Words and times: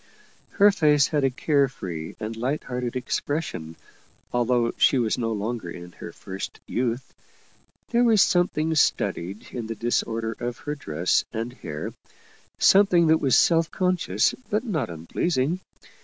Her 0.53 0.71
face 0.71 1.09
had 1.09 1.23
a 1.23 1.29
care 1.29 1.67
free 1.67 2.15
and 2.19 2.35
light 2.35 2.63
hearted 2.63 2.95
expression, 2.95 3.75
although 4.33 4.71
she 4.75 4.97
was 4.97 5.15
no 5.19 5.31
longer 5.31 5.69
in 5.69 5.91
Jier 5.91 6.11
first 6.11 6.59
youth. 6.65 7.13
There 7.89 8.03
was 8.03 8.23
something 8.23 8.73
studied 8.73 9.49
in 9.51 9.67
the 9.67 9.75
dis 9.75 10.01
order 10.01 10.31
of 10.39 10.57
her 10.65 10.73
dress 10.73 11.23
and 11.31 11.53
hair, 11.53 11.93
something 12.57 13.05
that 13.09 13.21
was 13.21 13.37
self 13.37 13.69
con 13.69 13.95
scious 13.95 14.33
but 14.49 14.63
not 14.63 14.89
unpleasing. 14.89 15.59